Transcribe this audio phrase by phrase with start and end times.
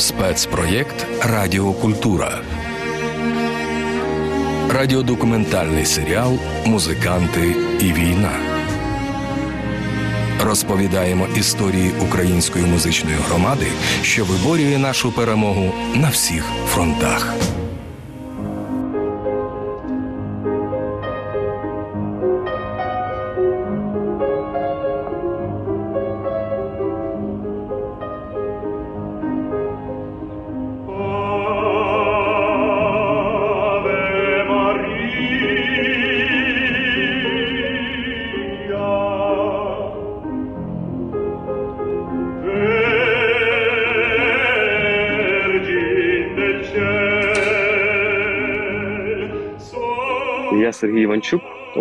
[0.00, 2.40] Спецпроєкт Радіокультура.
[4.70, 8.32] Радіодокументальний серіал Музиканти і війна.
[10.44, 13.66] Розповідаємо історії української музичної громади,
[14.02, 17.34] що виборює нашу перемогу на всіх фронтах.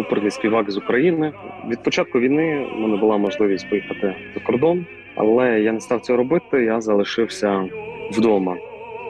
[0.10, 1.34] Оперний співак з України.
[1.70, 4.86] Від початку війни в мене була можливість поїхати за кордон,
[5.16, 6.64] але я не став цього робити.
[6.64, 7.70] Я залишився
[8.12, 8.58] вдома.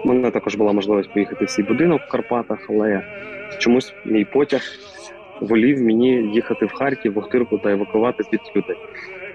[0.06, 3.02] У мене також була можливість поїхати в свій будинок в Карпатах, але
[3.60, 4.62] чомусь мій потяг
[5.42, 8.78] волів мені їхати в Харків, в Охтирку та евакувати під людей.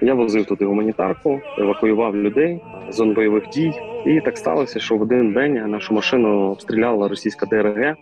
[0.03, 3.73] Я возив туди гуманітарку, евакуював людей з зон бойових дій.
[4.07, 7.97] І так сталося, що в один день нашу машину обстріляла російська ДРГ.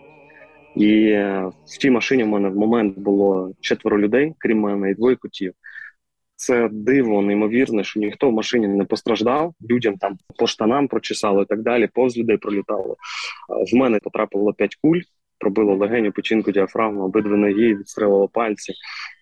[0.75, 4.93] І е, в тій машині в мене в момент було четверо людей, крім мене, і
[4.93, 5.53] двоє котів.
[6.35, 9.53] Це диво, неймовірне, що ніхто в машині не постраждав.
[9.69, 12.95] Людям там по штанам прочесало і так далі, повз людей пролітало.
[13.71, 14.99] В мене потрапило п'ять куль,
[15.39, 18.73] пробило легеню, печінку, діафрагму, обидві ноги, відстрелило пальці,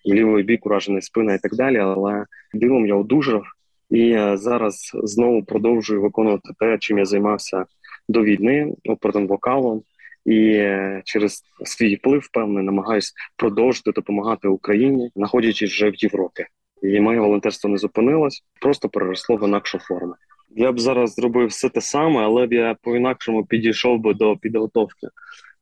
[0.06, 1.76] лівий бік уражений спина і так далі.
[1.76, 3.42] Але дивом я одужав
[3.90, 7.64] і е, зараз знову продовжую виконувати те, чим я займався
[8.08, 9.82] до війни, оперним вокалом
[10.24, 16.46] і е, через свій вплив певний намагаюсь продовжити допомагати Україні, знаходячись вже в Європі.
[16.82, 20.14] І моє волонтерство не зупинилось, просто переросло в інакшу форму.
[20.56, 24.36] Я б зараз зробив все те саме, але б я по інакшому підійшов би до
[24.36, 25.06] підготовки.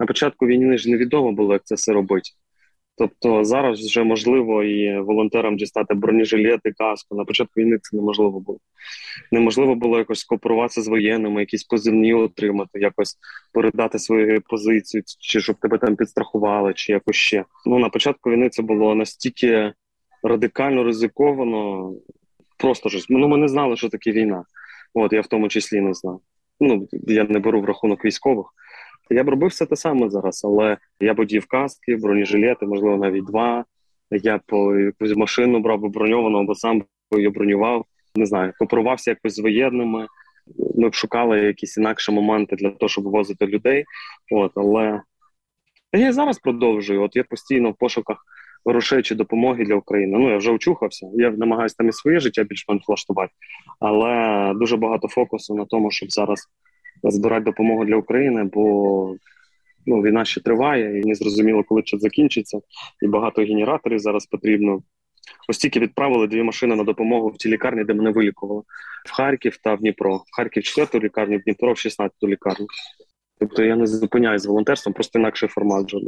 [0.00, 2.30] На початку війни ж невідомо було, як це все робити.
[3.00, 7.14] Тобто зараз вже можливо і волонтерам дістати бронежилети, каску.
[7.16, 8.58] На початку війни це неможливо було.
[9.32, 13.16] Неможливо було якось скооперуватися з воєнними, якісь позивні отримати, якось
[13.52, 17.44] передати свою позицію, чи щоб тебе там підстрахували, чи якось ще.
[17.66, 19.72] Ну на початку війни це було настільки
[20.22, 21.92] радикально ризиковано.
[22.56, 24.44] Просто ж ну ми не знали, що таке війна.
[24.94, 26.20] От я в тому числі не знав.
[26.60, 28.46] Ну я не беру в рахунок військових.
[29.10, 33.24] Я б робив все те саме зараз, але я б одів каски, бронежилети, можливо, навіть
[33.24, 33.64] два.
[34.10, 34.42] Я б
[34.80, 37.84] якусь машину брав би броньовану, або сам її бронював.
[38.14, 40.06] Не знаю, кооперувався якось з воєнними.
[40.76, 43.84] Ми б шукали якісь інакші моменти для того, щоб возити людей.
[44.32, 45.00] От, але
[45.92, 47.02] я і зараз продовжую.
[47.02, 48.24] От я постійно в пошуках
[48.64, 50.18] грошей чи допомоги для України.
[50.18, 51.10] Ну я вже очухався.
[51.14, 53.32] Я намагаюся там і своє життя більш-менш влаштувати,
[53.80, 56.48] але дуже багато фокусу на тому, щоб зараз
[57.04, 59.16] збирати допомогу для України, бо
[59.86, 62.60] ну, війна ще триває, і не зрозуміло, коли це закінчиться.
[63.02, 64.82] І багато генераторів зараз потрібно.
[65.48, 68.62] Ось тільки відправили дві машини на допомогу в ті лікарні, де мене вилікували
[69.06, 70.16] в Харків та в Дніпро.
[70.16, 72.66] В Харків 4 лікарню, в Дніпро в 16 лікарню.
[73.40, 75.98] Тобто я не зупиняюсь з волонтерством, просто інакший формат вже.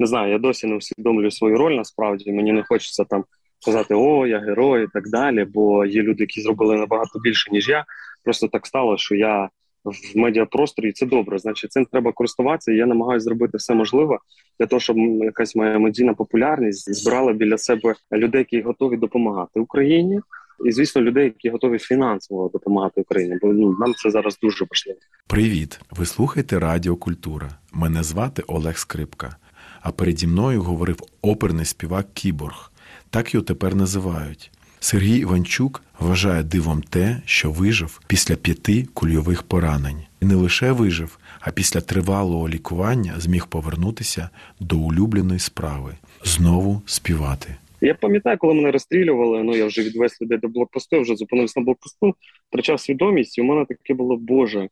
[0.00, 2.32] Не знаю, я досі не усвідомлюю свою роль насправді.
[2.32, 3.24] Мені не хочеться там
[3.64, 7.68] сказати, о, я герой і так далі, бо є люди, які зробили набагато більше, ніж
[7.68, 7.84] я.
[8.24, 9.48] Просто так стало, що я
[9.84, 11.38] в медіапросторі, і це добре.
[11.38, 12.72] Значить, цим треба користуватися.
[12.72, 14.18] і Я намагаюся зробити все можливе
[14.60, 20.20] для того, щоб якась моя медійна популярність збирала біля себе людей, які готові допомагати Україні.
[20.64, 24.98] І звісно, людей, які готові фінансово допомагати Україні, бо ну, нам це зараз дуже важливо.
[25.26, 25.80] Привіт!
[25.90, 27.48] Ви слухаєте Радіо Культура.
[27.72, 29.36] Мене звати Олег Скрипка.
[29.80, 32.70] А переді мною говорив оперний співак Кіборг.
[33.10, 34.50] Так його тепер називають.
[34.80, 40.02] Сергій Іванчук вважає дивом те, що вижив після п'яти кульових поранень.
[40.20, 45.94] І не лише вижив, а після тривалого лікування зміг повернутися до улюбленої справи
[46.24, 47.56] знову співати.
[47.80, 49.42] Я пам'ятаю, коли мене розстрілювали.
[49.42, 52.14] Ну я вже відвез людей до блокпосту, вже зупинився на блокпосту,
[52.48, 54.68] втрачав свідомість, і у мене таке було Боже.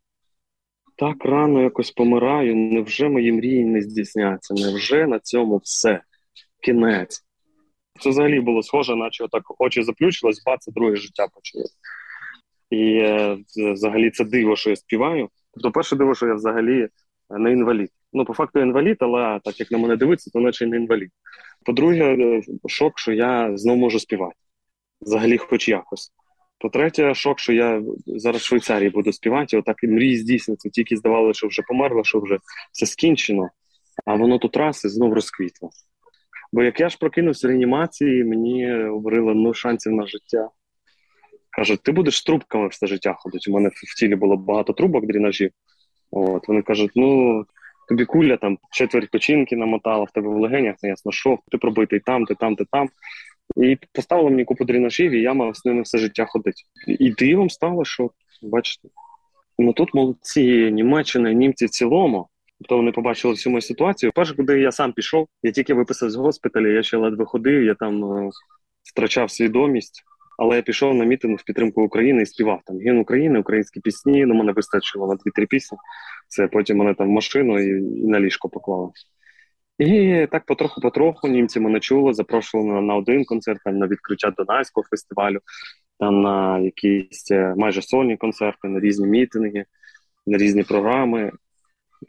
[0.97, 2.57] Так рано якось помираю.
[2.57, 4.55] Невже мої мрії не здійсняться?
[4.55, 6.01] Невже на цьому все?
[6.61, 7.25] Кінець.
[8.01, 11.75] Це взагалі було схоже, наче так очі заплющились, ба, це друге життя почалося.
[12.71, 15.29] І е, взагалі це диво, що я співаю.
[15.55, 16.89] Тобто, перше диво, що я взагалі
[17.31, 17.91] не інвалід.
[18.13, 21.11] Ну, по факту інвалід, але так як на мене дивиться, то наче не інвалід.
[21.65, 24.37] По-друге, е, шок, що я знову можу співати.
[25.01, 26.13] Взагалі, хоч якось.
[26.59, 30.69] По-третє, шок, що я зараз в Швейцарії буду співати, отак і мрії здійснюються.
[30.69, 32.39] Тільки здавалося, що вже померло, що вже
[32.73, 33.49] все скінчено,
[34.05, 35.71] а воно тут раз і знов розквітло.
[36.53, 40.49] Бо як я ж прокинувся реанімації, мені говорили ну шансів на життя.
[41.51, 43.51] кажуть, ти будеш з трубками все життя ходити.
[43.51, 45.51] У мене в тілі було багато трубок дрінажів.
[46.11, 47.45] От вони кажуть: ну
[47.89, 52.01] тобі куля там четверть печінки намотала, в тебе в легенях, не ясно що, ти пробитий
[52.01, 52.89] там, ти там, ти там.
[53.57, 56.63] І поставили мені купу дрінажів, і я мав з ними все життя ходити.
[56.87, 58.11] І дивом стало, що
[58.43, 58.89] бачите,
[59.59, 62.29] ну тут молодці Німеччина, німці в цілому.
[62.63, 64.13] Тобто вони побачили всю мою ситуацію.
[64.15, 67.75] Перше, куди я сам пішов, я тільки виписав з госпіталя, я ще ледве ходив, я
[67.75, 68.31] там е,
[68.93, 70.03] втрачав свідомість.
[70.39, 74.27] Але я пішов на мітинг в підтримку України і співав там гімн України, українські пісні.
[74.27, 75.79] Ну мене вистачило на дві-три пісні.
[76.29, 77.69] Це потім мене там в машину і,
[78.03, 78.91] і на ліжко поклали.
[79.79, 84.87] І так потроху-потроху німці мене чули, запрошували на, на один концерт, там на відкриття Донайського
[84.91, 85.39] фестивалю,
[85.99, 89.65] там на якісь е, майже сольні концерти, на різні мітинги,
[90.27, 91.33] на різні програми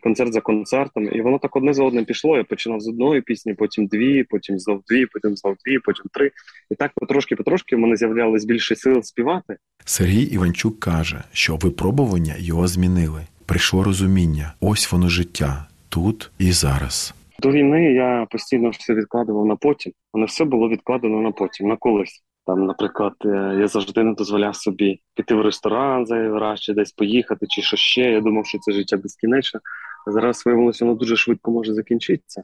[0.01, 2.37] концерт за концертом, і воно так одне за одним пішло.
[2.37, 6.31] Я починав з одної пісні, потім дві, потім знов дві, потім знов дві, потім три.
[6.71, 9.57] І так потрошки-потрошки в мене з'являлось більше сил співати.
[9.85, 13.21] Сергій Іванчук каже, що випробування його змінили.
[13.45, 17.13] Прийшло розуміння, ось воно життя тут і зараз.
[17.39, 19.93] До війни я постійно все відкладував на потім.
[20.13, 22.23] Воно все було відкладено на потім, на колись.
[22.45, 27.45] Там, наприклад, е, я завжди не дозволяв собі піти в ресторан зайвий чи десь поїхати,
[27.49, 28.01] чи що ще.
[28.01, 29.59] Я думав, що це життя безкінечне.
[30.07, 32.43] Зараз виявилося, воно дуже швидко може закінчитися.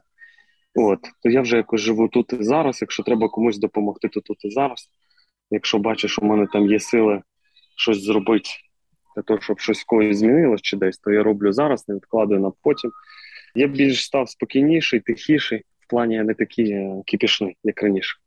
[0.75, 2.81] От, то я вже якось живу тут і зараз.
[2.81, 4.89] Якщо треба комусь допомогти, то тут і зараз.
[5.51, 7.21] Якщо бачиш, що в мене там є сили
[7.77, 8.49] щось зробити
[9.15, 12.51] для того, щоб щось когось змінилось чи десь, то я роблю зараз, не відкладую на
[12.63, 12.91] потім.
[13.55, 18.17] Я більш став спокійніший, тихіший, в плані я не такий е, кипішний, як раніше.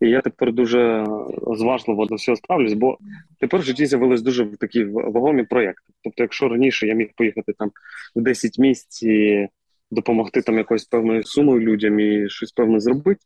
[0.00, 1.06] І я тепер дуже
[1.54, 2.98] зважливо до всього ставлюсь, бо
[3.40, 5.92] тепер в житті з'явились дуже такі вагомі проєкти.
[6.04, 7.70] Тобто, якщо раніше я міг поїхати там
[8.16, 9.48] в 10 місць і
[9.90, 13.20] допомогти там якоюсь певною сумою людям і щось певне зробити,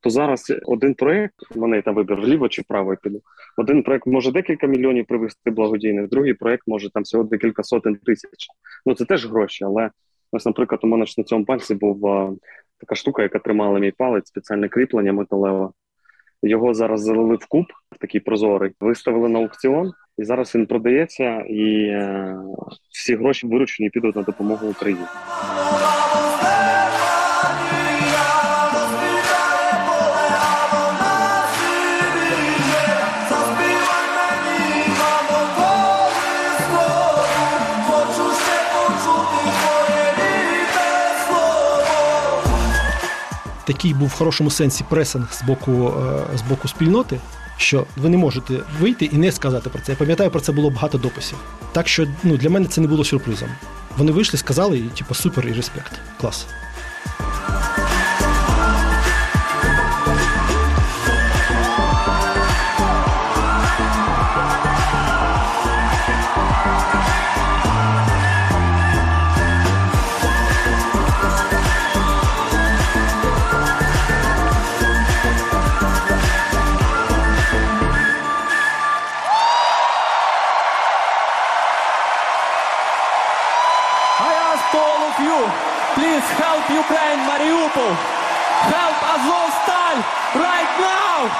[0.00, 3.22] то зараз один проєкт, у мене там вибір вліво чи вправо я піду.
[3.56, 8.46] Один проєкт може декілька мільйонів привести благодійних, другий проєкт може там всього декілька сотень тисяч.
[8.86, 9.90] Ну це теж гроші, але
[10.32, 12.00] ось, наприклад, у мене ж на цьому пальці був
[12.78, 15.68] така штука, яка тримала мій палець, спеціальне кріплення металеве.
[16.42, 17.64] Його зараз залили в куб,
[18.00, 22.36] такий прозорий, виставили на аукціон, і зараз він продається, і е,
[22.90, 25.04] всі гроші виручені підуть на допомогу Україні.
[43.72, 45.92] Такий був в хорошому сенсі пресинг з боку
[46.32, 47.20] е, з боку спільноти,
[47.56, 49.92] що ви не можете вийти і не сказати про це.
[49.92, 51.38] Я пам'ятаю, про це було багато дописів.
[51.72, 53.48] Так що ну, для мене це не було сюрпризом.
[53.96, 55.92] Вони вийшли, сказали, і типу, супер і респект.
[56.20, 56.46] Клас.
[87.70, 87.94] Mariupol.
[88.72, 89.96] Help Azovstal
[90.34, 91.30] right now!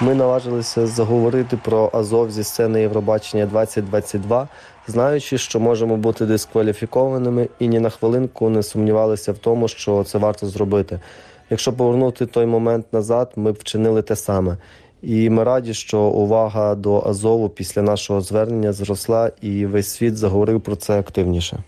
[0.00, 4.48] Ми наважилися заговорити про Азов зі сцени Євробачення 2022,
[4.86, 10.18] знаючи, що можемо бути дискваліфікованими, і ні на хвилинку не сумнівалися в тому, що це
[10.18, 11.00] варто зробити.
[11.50, 14.56] Якщо повернути той момент назад, ми б вчинили те саме.
[15.02, 20.60] І ми раді, що увага до Азову після нашого звернення зросла, і весь світ заговорив
[20.60, 21.62] про це активніше.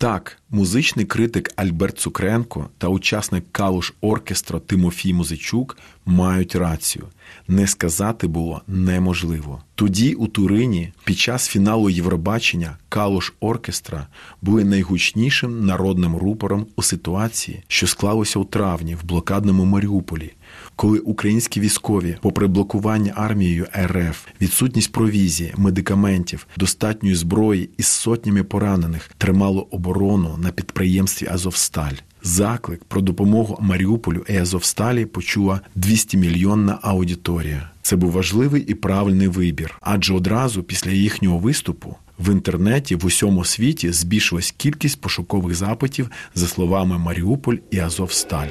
[0.00, 7.04] Так, музичний критик Альберт Цукренко та учасник Калуш оркестра Тимофій Музичук мають рацію.
[7.48, 9.62] Не сказати було неможливо.
[9.74, 14.06] Тоді у Турині під час фіналу Євробачення Калуш оркестра
[14.42, 20.32] були найгучнішим народним рупором у ситуації, що склалося у травні в блокадному Маріуполі,
[20.80, 29.10] коли українські військові, попри блокування армією РФ, відсутність провізії, медикаментів, достатньої зброї із сотнями поранених,
[29.18, 31.94] тримало оборону на підприємстві Азовсталь.
[32.22, 37.70] Заклик про допомогу Маріуполю і Азовсталі почула 200 мільйонна аудиторія.
[37.82, 43.44] Це був важливий і правильний вибір, адже одразу після їхнього виступу в інтернеті в усьому
[43.44, 48.48] світі збільшилась кількість пошукових запитів за словами Маріуполь і Азовсталь.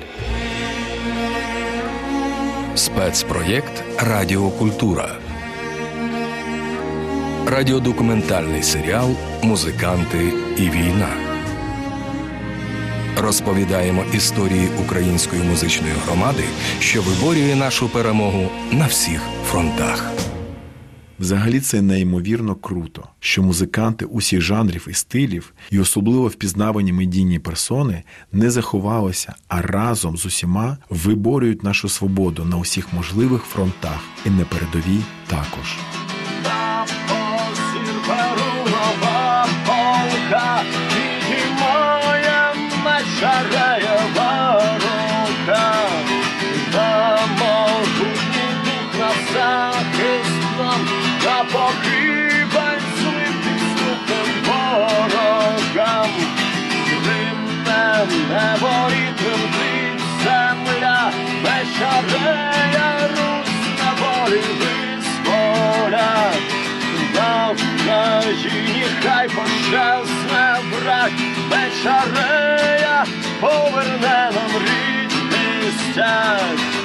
[2.79, 5.15] Спецпроєкт Радіокультура.
[7.47, 9.09] Радіодокументальний серіал
[9.43, 11.09] Музиканти і війна.
[13.17, 16.43] Розповідаємо історії української музичної громади,
[16.79, 20.11] що виборює нашу перемогу на всіх фронтах.
[21.19, 28.03] Взагалі це неймовірно круто, що музиканти усіх жанрів і стилів, і особливо впізнавані медійні персони,
[28.31, 34.45] не заховалися, а разом з усіма виборюють нашу свободу на усіх можливих фронтах і на
[34.45, 35.77] передовій також.
[51.39, 56.09] На погибель злим підступним ворогам.
[57.03, 61.11] Гримне небо і тремтить земля,
[61.43, 66.31] мечарея Русь на волі визволя.
[67.15, 71.11] На Україні хай пощасне брак,
[71.51, 73.05] мечарея
[73.41, 76.79] поверне нам рідний стяг.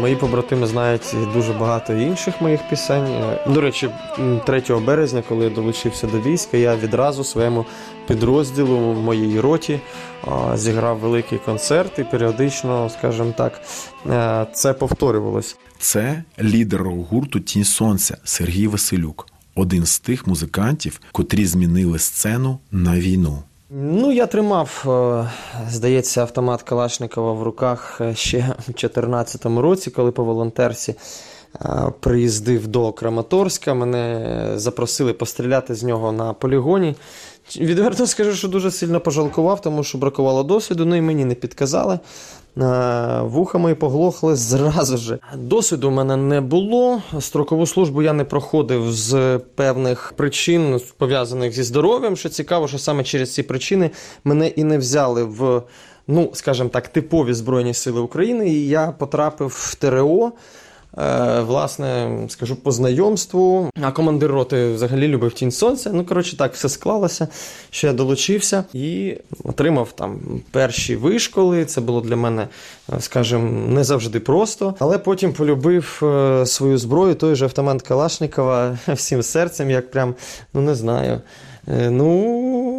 [0.00, 3.04] Мої побратими знають дуже багато інших моїх пісень.
[3.06, 7.66] Е, До речі, м, 3 березня, коли я долучився до війська, я відразу своєму
[8.08, 9.80] підрозділу, моїй роті,
[10.54, 13.60] зіграв великий концерт і періодично, скажімо так,
[14.10, 15.56] е, це повторювалось.
[15.78, 22.96] Це лідер рок-гурту Тінь Сонця Сергій Василюк, один з тих музикантів, котрі змінили сцену на
[22.98, 23.42] війну.
[23.70, 25.30] Ну, я тримав, е,
[25.70, 30.94] здається, автомат Калашникова в руках е, ще в 2014 році, коли по волонтерці
[32.00, 33.74] приїздив до Краматорська.
[33.74, 36.94] Мене запросили постріляти з нього на полігоні.
[37.56, 41.98] Відверто скажу, що дуже сильно пожалкував, тому що бракувало досвіду, ну і мені не підказали.
[43.22, 45.18] Вуха мої поглохли зразу ж.
[45.36, 47.02] Досвіду в мене не було.
[47.20, 52.16] Строкову службу я не проходив з певних причин, пов'язаних зі здоров'ям.
[52.16, 53.90] Що цікаво, що саме через ці причини
[54.24, 55.62] мене і не взяли в,
[56.08, 60.32] ну, скажімо так, типові Збройні Сили України, і я потрапив в ТРО.
[60.96, 63.70] Е, Власне, скажу по знайомству.
[63.82, 65.90] А командир роти взагалі любив тінь сонця.
[65.92, 67.28] Ну, коротше, так все склалося,
[67.70, 71.64] що я долучився і отримав там перші вишколи.
[71.64, 72.48] Це було для мене,
[72.92, 74.74] е, скажімо, не завжди просто.
[74.78, 80.14] Але потім полюбив е, свою зброю, той же автомат Калашникова всім серцем, як прям,
[80.54, 81.20] ну не знаю.
[81.90, 82.77] Ну,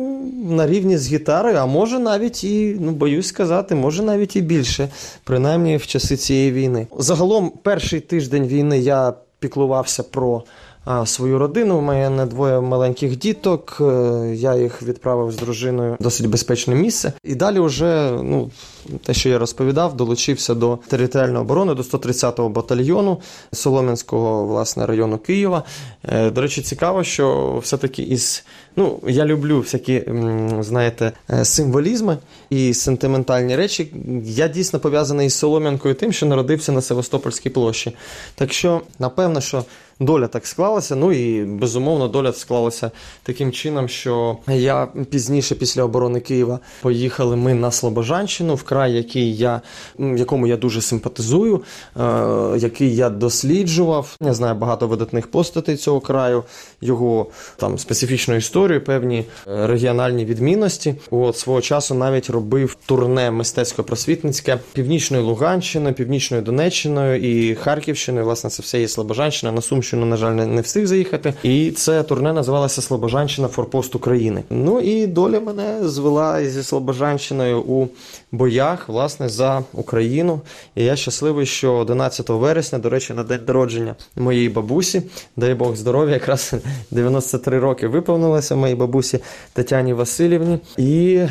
[0.49, 4.89] на рівні з гітарою, а може навіть і, ну боюсь сказати, може навіть і більше,
[5.23, 6.88] принаймні в часи цієї війни.
[6.97, 10.43] Загалом, перший тиждень війни я піклувався про
[11.05, 11.77] свою родину.
[11.77, 13.77] У мене двоє маленьких діток.
[13.81, 17.13] е, Я їх відправив з дружиною в досить безпечне місце.
[17.24, 18.50] І далі, вже, ну,
[19.05, 23.17] те, що я розповідав, долучився до територіальної оборони, до 130-го батальйону
[23.53, 25.63] Солом'янського власне району Києва.
[26.09, 28.43] Е, До речі, цікаво, що все-таки із
[28.75, 30.03] ну я люблю всякі,
[30.59, 32.17] знаєте, е, символізми
[32.50, 33.93] і сентиментальні речі.
[34.24, 37.95] Я дійсно пов'язаний із Солом'янкою тим, що народився на Севастопольській площі.
[38.36, 39.63] Так що, напевно, що.
[39.99, 42.91] Доля так склалася, ну і безумовно доля склалася
[43.23, 49.37] таким чином, що я пізніше, після оборони Києва, поїхали ми на Слобожанщину, в край, який
[49.37, 49.61] я,
[49.97, 51.61] якому я дуже симпатизую,
[51.97, 52.01] е,
[52.57, 54.15] який я досліджував.
[54.21, 56.43] Я знаю багато видатних постатей цього краю,
[56.81, 57.27] його
[57.57, 60.95] там специфічну історію, певні е, регіональні відмінності.
[61.11, 68.25] От свого часу навіть робив турне мистецько-просвітницьке північною Луганщиною, північною Донеччиною і Харківщиною.
[68.25, 69.51] Власне, це все є Слобожанщина.
[69.51, 71.34] На Сумщину, на жаль, не, не встиг заїхати.
[71.43, 74.43] І це турне називалося Слобожанщина Форпост України.
[74.50, 77.88] Ну і доля мене звела зі Слобожанщиною у
[78.31, 80.41] боях, власне, за Україну.
[80.75, 85.01] І я щасливий, що 11 вересня, до речі, на день народження моєї бабусі,
[85.36, 86.53] дай Бог здоров'я, якраз
[86.91, 89.19] 93 роки виповнилося моїй бабусі
[89.53, 90.60] Тетяні Васильівні.
[90.77, 91.22] І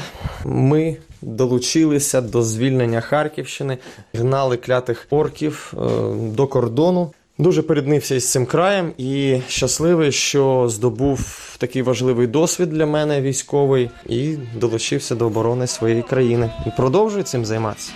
[0.45, 3.79] ми долучилися до звільнення Харківщини,
[4.15, 5.79] гнали клятих орків е,
[6.15, 7.11] до кордону.
[7.41, 11.21] Дуже поріднився із цим краєм і щасливий, що здобув
[11.59, 16.51] такий важливий досвід для мене військовий і долучився до оборони своєї країни.
[16.67, 17.93] І продовжую цим займатися.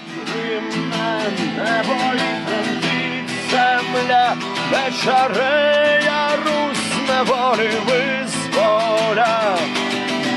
[3.50, 4.36] Земля,
[4.72, 9.58] вечерея Русь неволі визволя.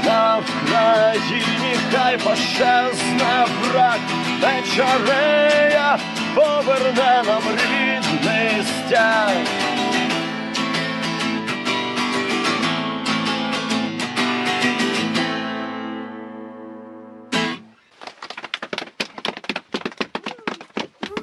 [0.05, 3.99] На Вкраїні хай пощасне враг,
[4.41, 5.99] вечерея
[6.35, 9.31] поверне нам рідний стяг.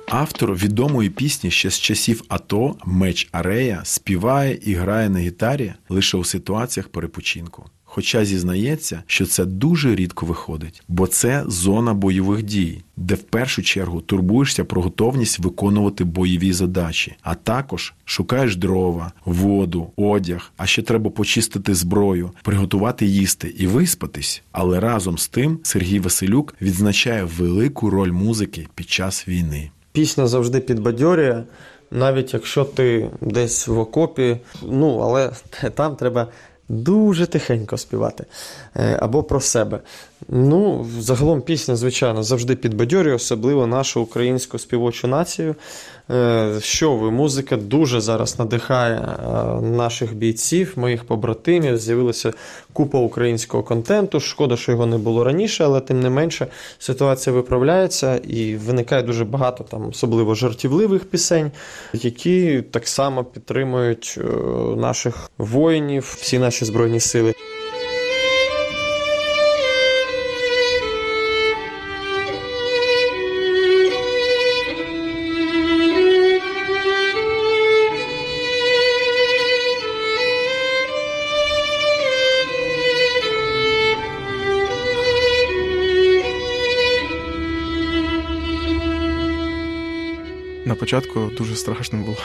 [0.08, 6.16] Автор відомої пісні ще з часів АТО Меч Арея співає і грає на гітарі лише
[6.16, 7.64] у ситуаціях перепочинку.
[7.94, 13.62] Хоча зізнається, що це дуже рідко виходить, бо це зона бойових дій, де в першу
[13.62, 20.82] чергу турбуєшся про готовність виконувати бойові задачі, а також шукаєш дрова, воду, одяг, а ще
[20.82, 24.42] треба почистити зброю, приготувати їсти і виспатись.
[24.52, 29.70] Але разом з тим Сергій Василюк відзначає велику роль музики під час війни.
[29.92, 31.42] Пісня завжди підбадьорює,
[31.90, 35.30] навіть якщо ти десь в окопі, ну але
[35.74, 36.28] там треба
[36.68, 38.24] дуже тихенько співати
[38.76, 39.80] Е, або про себе.
[40.34, 45.54] Ну, загалом пісня, звичайно, завжди підбадьорює, особливо нашу українську співочу націю.
[46.10, 51.78] Е, Що ви, музика дуже зараз надихає е, наших бійців, моїх побратимів.
[51.78, 52.32] З'явилася
[52.72, 54.20] купа українського контенту.
[54.20, 56.46] Шкода, що його не було раніше, але тим не менше
[56.78, 61.50] ситуація виправляється і виникає дуже багато там, особливо жартівливих пісень,
[61.92, 64.22] які так само підтримують е,
[64.76, 67.34] наших воїнів, всі наші збройні сили.
[90.82, 92.16] На початку дуже страшно було.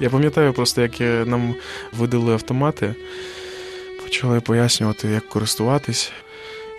[0.00, 1.54] Я пам'ятаю просто, як е, нам
[1.92, 2.94] видали автомати,
[4.02, 6.12] почали пояснювати, як користуватись,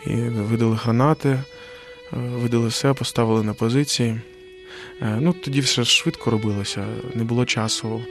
[0.05, 1.43] і видали гранати, е,
[2.13, 4.21] видали все, поставили на позиції.
[5.01, 8.01] Е, Ну, тоді все швидко робилося, не було часу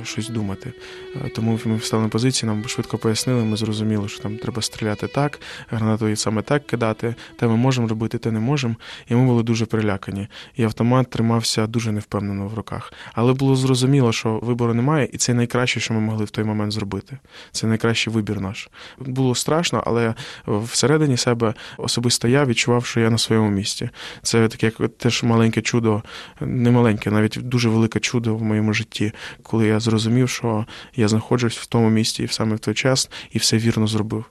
[0.00, 0.72] е, щось думати.
[1.16, 5.08] Е, Тому ми встали на позиції, нам швидко пояснили, ми зрозуміли, що там треба стріляти
[5.08, 8.74] так, гранатою саме так кидати, те ми можемо робити, те не можемо.
[9.08, 10.28] І ми були дуже перелякані.
[10.56, 12.92] І автомат тримався дуже невпевнено в руках.
[13.14, 16.72] Але було зрозуміло, що вибору немає, і це найкраще, що ми могли в той момент
[16.72, 17.18] зробити.
[17.52, 18.68] Це найкращий вибір наш.
[18.98, 20.14] Було страшно, але
[20.46, 23.90] всередині себе особисто я відчував, що я на своєму місці.
[24.22, 26.02] Це таке теж маленьке чудо,
[26.40, 30.66] не маленьке, навіть дуже велике чудо в моєму житті, коли я зрозумів, що
[30.96, 34.24] я знаходжусь в тому місці і саме в той час, і все вірно зробив.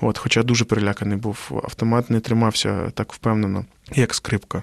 [0.00, 4.62] От, хоча дуже переляканий був, автомат не тримався так впевнено, як скрипка.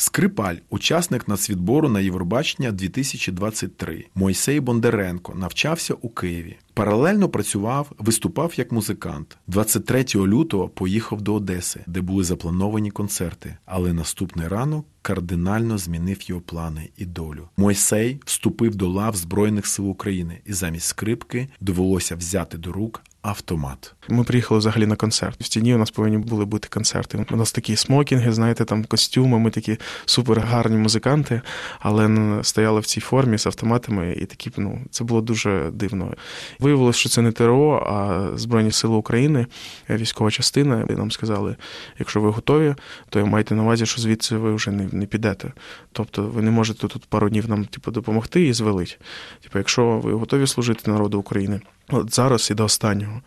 [0.00, 4.04] Скрипаль, учасник нацвідбору на Євробачення 2023.
[4.14, 6.56] Мойсей Бондаренко навчався у Києві.
[6.74, 9.38] Паралельно працював, виступав як музикант.
[9.46, 13.56] 23 лютого поїхав до Одеси, де були заплановані концерти.
[13.66, 17.48] Але наступний ранок кардинально змінив його плани і долю.
[17.56, 23.94] Мойсей вступив до лав Збройних сил України, і замість скрипки довелося взяти до рук автомат.
[24.08, 25.40] Ми приїхали взагалі на концерт.
[25.40, 27.26] В стіні у нас повинні були бути концерти.
[27.30, 29.38] У нас такі смокінги, знаєте, там костюми.
[29.38, 31.40] Ми такі супер гарні музиканти,
[31.80, 36.14] але стояли в цій формі з автоматами, і такі ну це було дуже дивно.
[36.58, 39.46] Виявилося, що це не ТРО, а Збройні Сили України,
[39.90, 40.86] військова частина.
[40.90, 41.56] І нам сказали,
[41.98, 42.74] якщо ви готові,
[43.08, 45.52] то майте на увазі, що звідси ви вже не, не підете.
[45.92, 48.98] Тобто ви не можете тут пару днів нам типу, допомогти і звелить.
[49.42, 51.60] Типу, якщо ви готові служити народу України.
[51.90, 53.22] От зараз і до останнього,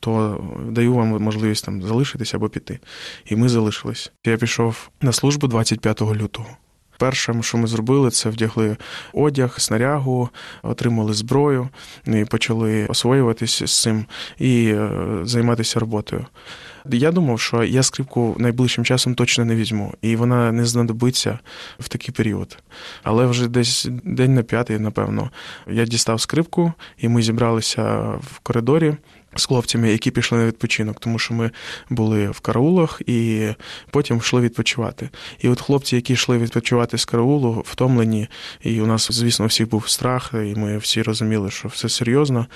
[0.00, 2.78] то даю вам можливість там залишитися або піти.
[3.24, 4.12] І ми залишились.
[4.24, 6.48] Я пішов на службу 25 лютого.
[6.98, 8.76] Перше, що ми зробили, це вдягли
[9.12, 10.28] одяг, снарягу,
[10.62, 11.68] отримали зброю
[12.06, 14.04] і почали освоюватися з цим
[14.38, 14.90] і е,
[15.22, 16.26] займатися роботою.
[16.90, 21.38] Я думав, що я скрипку найближчим часом точно не візьму, і вона не знадобиться
[21.78, 22.58] в такий період.
[23.02, 25.30] Але вже десь день на п'ятий, напевно,
[25.66, 27.82] я дістав скрипку, і ми зібралися
[28.22, 28.94] в коридорі.
[29.36, 31.50] З хлопцями, які пішли на відпочинок, тому що ми
[31.90, 33.48] були в караулах і
[33.90, 35.10] потім йшли відпочивати.
[35.38, 38.28] І от хлопці, які йшли відпочивати з караулу, втомлені,
[38.62, 42.46] і у нас, звісно, всіх був страх, і ми всі розуміли, що все серйозно.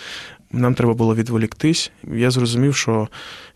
[0.52, 1.92] Нам треба було відволіктись.
[2.14, 3.08] Я зрозумів, що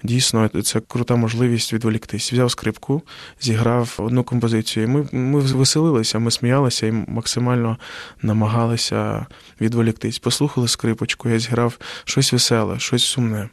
[0.02, 2.33] дійсно це крута можливість відволіктись.
[2.33, 3.02] Взяв скрипку,
[3.40, 4.88] зіграв одну композицію.
[4.88, 7.78] Ми ми веселилися, ми сміялися і максимально
[8.22, 9.26] намагалися
[9.61, 10.18] відволіктись.
[10.18, 13.48] Послухали скрипочку, я зіграв щось веселе, щось сумне.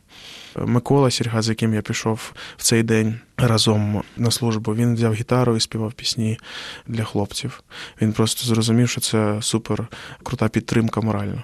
[0.55, 5.55] Микола Сірга, з яким я пішов в цей день разом на службу, він взяв гітару
[5.55, 6.39] і співав пісні
[6.87, 7.63] для хлопців.
[8.01, 9.87] Він просто зрозумів, що це супер
[10.23, 11.43] крута підтримка морально.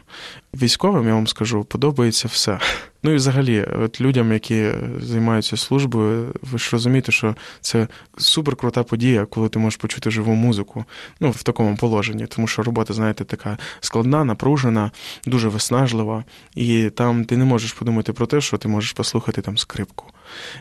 [0.53, 2.59] Військовим я вам скажу, подобається все.
[3.03, 8.83] Ну і взагалі, от людям, які займаються службою, ви ж розумієте, що це супер крута
[8.83, 10.85] подія, коли ти можеш почути живу музику.
[11.19, 14.91] Ну, в такому положенні, тому що робота, знаєте, така складна, напружена,
[15.25, 16.23] дуже виснажлива,
[16.55, 20.05] і там ти не можеш подумати про те, що ти можеш послухати там скрипку.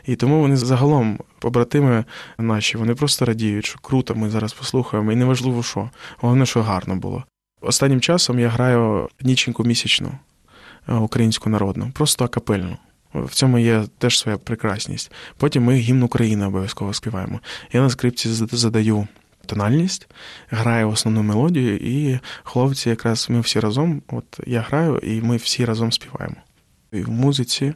[0.05, 2.05] І тому вони загалом, побратими
[2.39, 5.91] наші, вони просто радіють, що круто, ми зараз послухаємо, і неважливо що.
[6.19, 7.25] Головне, що гарно було.
[7.61, 10.13] Останнім часом я граю ніченьку місячну
[10.89, 12.77] українську народну, просто акапельну.
[13.15, 15.13] В цьому є теж своя прекрасність.
[15.37, 17.41] Потім ми гімн України обов'язково співаємо.
[17.73, 19.09] Я на скрипці задаю
[19.47, 20.09] тональність,
[20.51, 25.65] граю основну мелодію, і хлопці, якраз ми всі разом, от я граю, і ми всі
[25.65, 26.37] разом співаємо.
[26.92, 27.75] І в музиці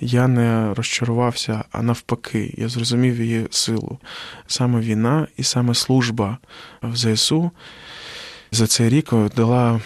[0.00, 3.98] я не розчарувався, а навпаки, я зрозумів її силу.
[4.46, 6.38] Саме війна і саме служба
[6.82, 7.50] в ЗСУ
[8.50, 9.80] за цей рік дала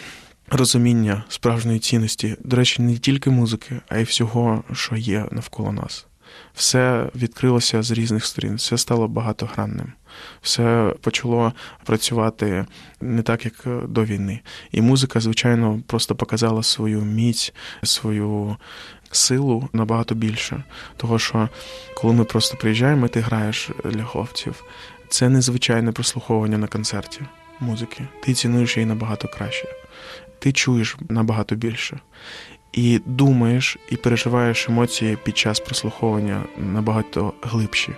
[0.50, 6.06] розуміння справжньої цінності, до речі, не тільки музики, а й всього, що є навколо нас.
[6.54, 9.92] Все відкрилося з різних сторін, все стало багатогранним,
[10.42, 11.52] все почало
[11.84, 12.66] працювати
[13.00, 13.54] не так, як
[13.88, 14.40] до війни.
[14.72, 17.52] І музика, звичайно, просто показала свою міць,
[17.82, 18.56] свою
[19.10, 20.62] силу набагато більше.
[20.96, 21.48] Того, що
[21.96, 24.64] коли ми просто приїжджаємо, ти граєш для хлопців,
[25.08, 27.20] це незвичайне прослуховування на концерті
[27.60, 28.04] музики.
[28.22, 29.68] Ти цінуєш її набагато краще,
[30.38, 32.00] ти чуєш набагато більше.
[32.72, 37.92] І думаєш, і переживаєш емоції під час прослуховування набагато глибші.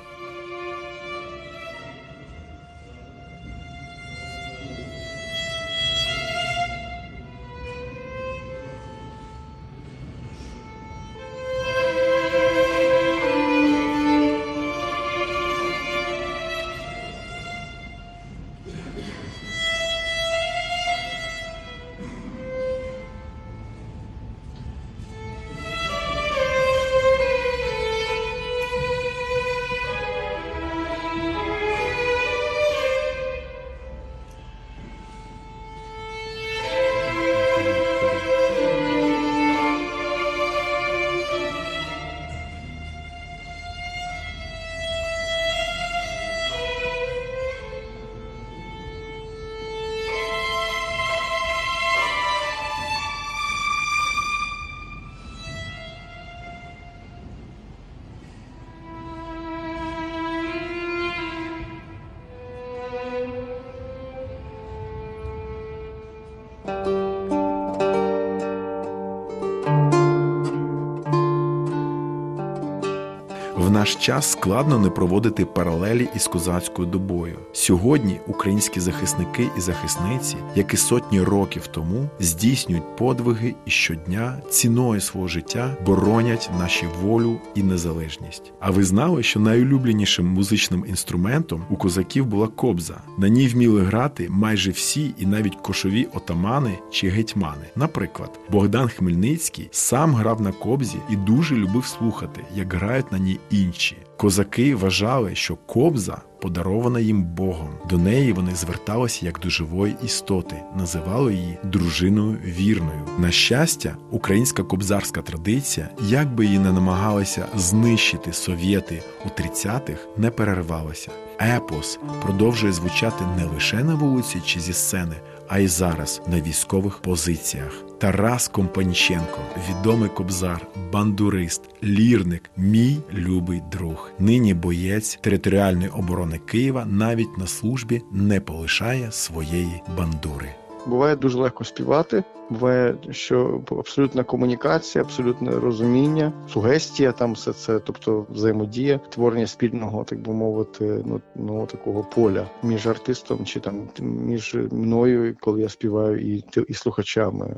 [73.58, 77.38] В наш час складно не проводити паралелі із козацькою добою.
[77.52, 85.00] Сьогодні українські захисники і захисниці, як і сотні років тому, здійснюють подвиги і щодня ціною
[85.00, 88.52] свого життя боронять наші волю і незалежність.
[88.60, 93.00] А ви знали, що найулюбленішим музичним інструментом у козаків була кобза.
[93.18, 97.64] На ній вміли грати майже всі і навіть кошові отамани чи гетьмани.
[97.76, 103.40] Наприклад, Богдан Хмельницький сам грав на кобзі і дуже любив слухати, як грають на ній
[103.50, 103.96] інші.
[104.16, 107.70] Козаки вважали, що кобза подарована їм Богом.
[107.90, 113.00] До неї вони зверталися як до живої істоти, називали її дружиною вірною.
[113.18, 120.30] На щастя, українська кобзарська традиція, як би її не намагалися знищити совєти у 30-х, не
[120.30, 121.10] перервалася.
[121.40, 125.14] Епос продовжує звучати не лише на вулиці чи зі сцени,
[125.48, 127.84] а й зараз на військових позиціях.
[127.98, 134.10] Тарас Компаніченко, відомий кобзар, бандурист, лірник, мій любий друг.
[134.18, 140.54] Нині боєць територіальної оборони Києва навіть на службі не полишає своєї бандури.
[140.88, 142.24] Буває дуже легко співати.
[142.50, 150.20] Буває, що абсолютна комунікація, абсолютне розуміння, сугестія, там все це, тобто взаємодія, творення спільного, так
[150.20, 156.20] би мовити, ну ну такого поля між артистом чи там між мною, коли я співаю,
[156.34, 157.56] і і слухачами.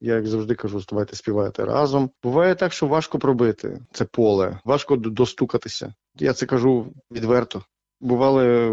[0.00, 2.10] Я як завжди кажу, давайте співайте разом.
[2.22, 5.94] Буває так, що важко пробити це поле, важко достукатися.
[6.14, 7.62] Я це кажу відверто.
[8.00, 8.70] Бували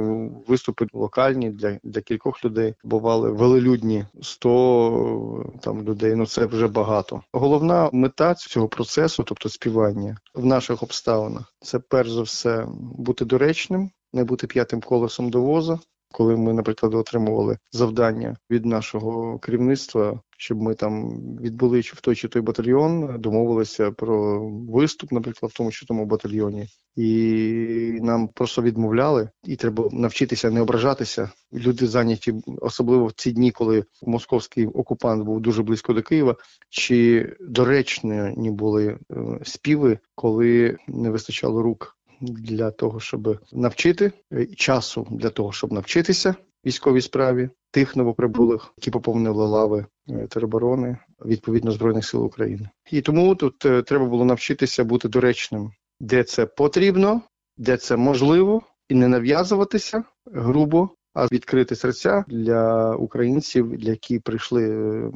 [0.47, 6.15] виступи локальні для для кількох людей, бували велелюдні 100 там людей.
[6.15, 7.21] Ну це вже багато.
[7.33, 13.91] Головна мета цього процесу, тобто співання в наших обставинах, це перш за все бути доречним,
[14.13, 15.79] не бути п'ятим колесом до воза.
[16.17, 22.15] Коли ми, наприклад, отримували завдання від нашого керівництва, щоб ми там відбули чи в той
[22.15, 28.61] чи той батальйон, домовилися про виступ, наприклад, в тому чи тому батальйоні, і нам просто
[28.61, 31.29] відмовляли, і треба навчитися не ображатися.
[31.53, 36.35] Люди зайняті, особливо в ці дні, коли московський окупант був дуже близько до Києва.
[36.69, 38.97] Чи доречні були
[39.43, 44.11] співи, коли не вистачало рук для того, щоб навчити
[44.55, 46.35] часу для того, щоб навчитися
[46.65, 49.85] військовій справі тих новоприбулих, які поповнили лави
[50.29, 52.69] тероборони відповідно збройних сил України.
[52.91, 57.21] І тому тут треба було навчитися бути доречним, де це потрібно,
[57.57, 65.11] де це можливо, і не нав'язуватися грубо а відкрити серця для українців, які прийшли е,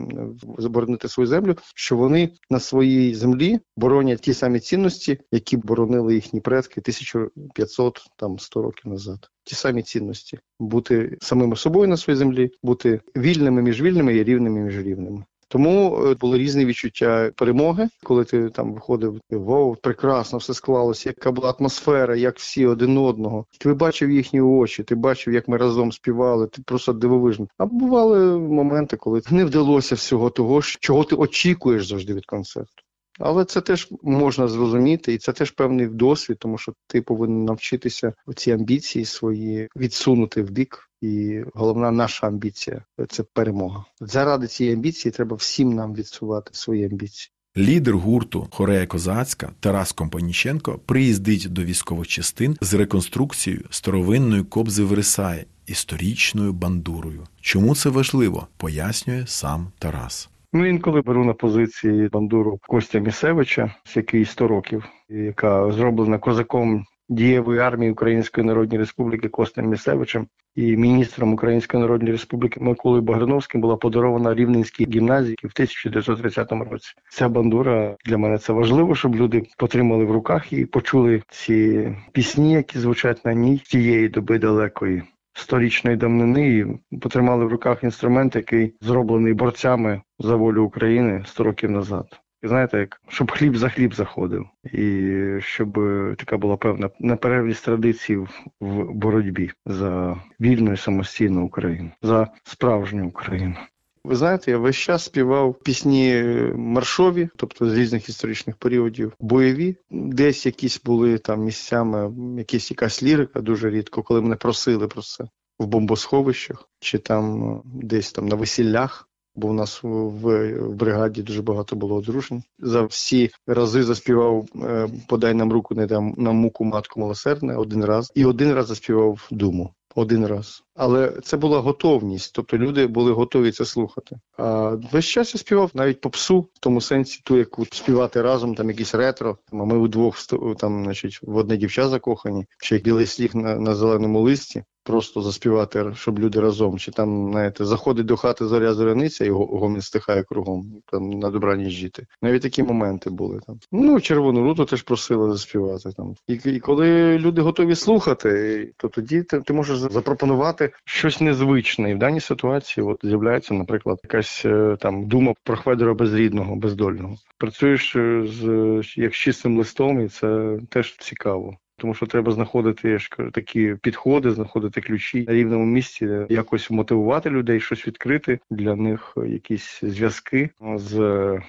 [0.58, 6.42] заборонити свою землю, що вони на своїй землі боронять ті самі цінності, які боронили їхні
[6.42, 9.30] предки 1500 там 100 років назад.
[9.44, 14.60] Ті самі цінності бути самими собою на своїй землі, бути вільними між вільними і рівними
[14.60, 15.24] між рівними.
[15.50, 21.32] Тому е, були різні відчуття перемоги, коли ти там виходив, вау, прекрасно все склалося, яка
[21.32, 23.46] була атмосфера, як всі один одного.
[23.60, 27.48] Ти бачив їхні очі, ти бачив, як ми разом співали, ти просто дивовижно.
[27.58, 32.84] А бували моменти, коли не вдалося всього того, чого ти очікуєш завжди від концерту.
[33.20, 38.14] Але це теж можна зрозуміти, і це теж певний досвід, тому що ти повинен навчитися
[38.36, 40.89] ці амбіції свої відсунути в бік.
[41.02, 43.86] І головна наша амбіція це перемога.
[44.02, 47.32] Заради цієї амбіції треба всім нам відсувати свої амбіції.
[47.58, 55.46] Лідер гурту Хорея Козацька Тарас Компаніченко приїздить до військових частин з реконструкцією старовинної кобзи Вересаї
[55.68, 57.24] історичною бандурою.
[57.42, 58.48] Чому це важливо?
[58.58, 60.30] Пояснює сам Тарас.
[60.54, 66.86] Ну, інколи беру на позиції бандуру Костя Місевича, з який 100 років, яка зроблена козаком
[67.10, 70.28] дієвої армії Української Народної Республіки Костем Місевичем
[70.60, 76.94] і міністром Української Народної Республіки Миколою Богдановським була подарована Рівненській гімназії в 1930 році.
[77.10, 82.54] Ця бандура для мене це важливо, щоб люди потримали в руках і почули ці пісні,
[82.54, 85.04] які звучать на ній тієї доби далекої.
[85.34, 91.72] Сторічної давнини і потримали в руках інструмент, який зроблений борцями за волю України 100 років
[91.72, 92.06] назад.
[92.44, 95.74] Знаєте, як щоб хліб за хліб заходив, і щоб
[96.18, 98.16] така була певна неперервність традицій
[98.60, 103.56] в боротьбі за вільну і самостійну Україну, за справжню Україну.
[104.04, 106.24] Ви знаєте, я весь час співав пісні
[106.56, 109.76] маршові, тобто з різних історичних періодів, бойові.
[109.92, 115.26] Десь якісь були там місцями, якісь якась лірика дуже рідко, коли мене просили про це
[115.60, 119.09] в бомбосховищах чи там десь там на весіллях.
[119.40, 122.44] Бо у нас в, в бригаді дуже багато було одружень.
[122.60, 127.86] За всі рази заспівав е, Подай нам руку, не дам на муку матку милосердне один
[127.86, 129.74] раз, і один раз заспівав думу.
[129.96, 130.64] Один раз.
[130.76, 134.16] Але це була готовність, тобто люди були готові це слухати.
[134.38, 138.70] А весь час я співав навіть попсу, в тому сенсі, ту, яку співати разом, там
[138.70, 139.38] якісь ретро.
[139.52, 140.16] А ми удвох
[140.58, 144.64] там, значить, в одне дівча закохані, як білий сліг на, на зеленому листі.
[144.90, 149.82] Просто заспівати, щоб люди разом, чи там, знаєте, заходить до хати зоря зоряниця і гомін
[149.82, 152.06] стихає кругом, там на добраніч жити.
[152.22, 153.60] Навіть такі моменти були там.
[153.72, 156.16] Ну, червону руту теж просили заспівати там.
[156.28, 161.92] І, і коли люди готові слухати, то тоді ти, ти можеш запропонувати щось незвичне.
[161.92, 164.46] І в даній ситуації от з'являється, наприклад, якась
[164.80, 167.16] там дума про Хведора безрідного, бездольного.
[167.38, 171.58] Працюєш з як з чистим листом, і це теж цікаво.
[171.80, 176.72] Тому що треба знаходити я ж кажу, такі підходи, знаходити ключі на рівному місці, якось
[176.72, 180.98] мотивувати людей, щось відкрити для них, якісь зв'язки з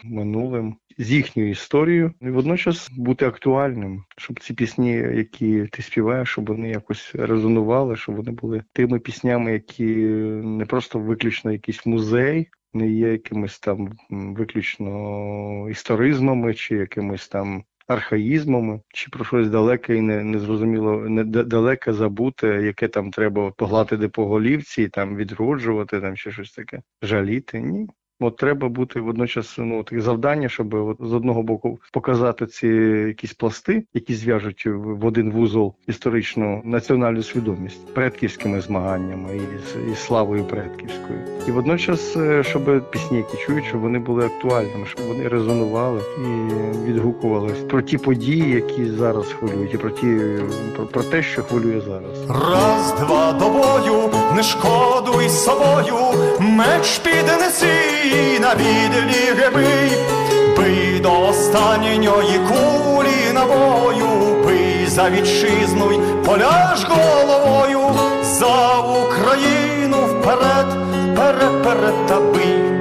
[0.04, 6.46] минулим, з їхньою історією, і водночас бути актуальним, щоб ці пісні, які ти співаєш, щоб
[6.46, 9.84] вони якось резонували, щоб вони були тими піснями, які
[10.44, 12.48] не просто виключно якийсь музей.
[12.74, 20.00] Не є якимись там виключно історизмами чи якимись там архаїзмами, чи про щось далеке і
[20.00, 26.30] не незрозуміло, не далеке забуте, яке там треба погладити по голівці, там відроджувати, там ще
[26.32, 27.60] щось таке, жаліти.
[27.60, 27.88] Ні.
[28.22, 32.66] От треба бути водночас ну таке завдання, щоб от з одного боку показати ці
[33.06, 40.44] якісь пласти, які зв'яжуть в один вузол історичну національну свідомість предківськими змаганнями і, і славою
[40.44, 46.60] предківською, і водночас, щоб пісні, які чують, щоб вони були актуальними, щоб вони резонували і
[46.88, 50.18] відгукувалися про ті події, які зараз хвилюють, і про ті
[50.76, 52.28] про, про те, що хвилює зараз.
[52.28, 55.96] Раз, два до бою, не шкодуй собою,
[56.40, 58.09] меч піднеси
[58.40, 59.66] на відлі геби,
[60.56, 64.06] бий до останньої кулі набою,
[64.44, 67.80] бий за вітчизну й поляж головою,
[68.22, 70.66] за Україну вперед,
[71.12, 72.79] вперед, вперед та бий, бий, бий.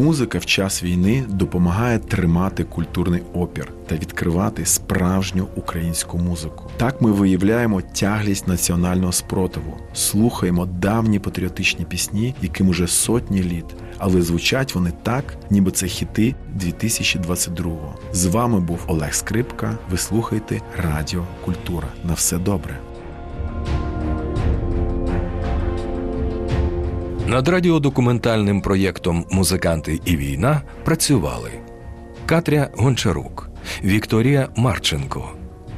[0.00, 6.70] Музика в час війни допомагає тримати культурний опір та відкривати справжню українську музику.
[6.76, 13.64] Так ми виявляємо тяглість національного спротиву, слухаємо давні патріотичні пісні, яким уже сотні літ,
[13.98, 17.94] але звучать вони так, ніби це хіти 2022-го.
[18.12, 19.78] З вами був Олег Скрипка.
[19.90, 21.88] Ви слухаєте Радіо Культура.
[22.04, 22.78] На все добре.
[27.30, 31.50] Над радіодокументальним проєктом Музиканти і війна працювали
[32.26, 33.50] Катря Гончарук,
[33.84, 35.30] Вікторія Марченко,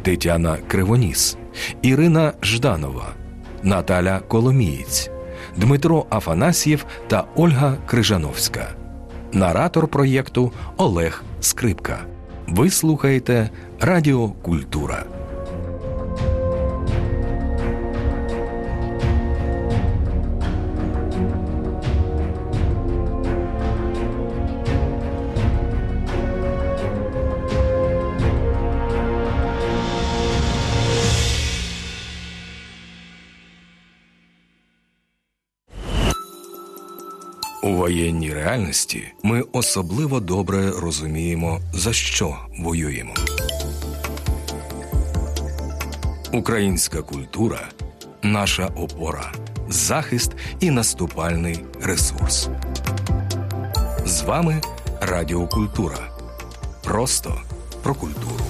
[0.02, 1.36] Тетяна Кривоніс,
[1.82, 3.08] Ірина Жданова,
[3.62, 5.10] Наталя Коломієць,
[5.56, 8.68] Дмитро Афанасьєв та Ольга Крижановська.
[9.32, 11.98] Наратор проєкту Олег Скрипка.
[12.48, 15.04] Ви слухаєте Радіо Культура.
[37.92, 43.14] Воєнній реальності ми особливо добре розуміємо, за що воюємо.
[46.32, 47.68] Українська культура
[48.22, 49.32] наша опора,
[49.68, 52.48] захист і наступальний ресурс.
[54.04, 54.60] З вами
[55.00, 55.98] Радіокультура.
[56.84, 57.40] Просто
[57.82, 58.44] про культуру.